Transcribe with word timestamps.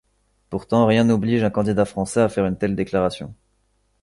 Pourtant, 0.49 0.87
rien 0.87 1.03
n'oblige 1.03 1.43
un 1.43 1.51
candidat 1.51 1.85
français 1.85 2.21
à 2.21 2.27
faire 2.27 2.47
une 2.47 2.57
telle 2.57 2.75
déclaration. 2.75 3.35